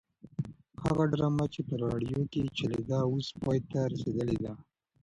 [0.83, 4.53] هغه ډرامه چې په راډیو کې چلېده اوس پای ته رسېدلې ده.